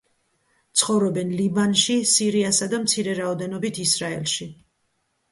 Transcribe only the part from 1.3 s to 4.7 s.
ლიბანში, სირიასა და მცირე რაოდენობით ისრაელში.